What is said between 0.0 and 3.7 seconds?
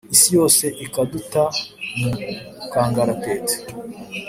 isi yose ikaduta mu kangaratete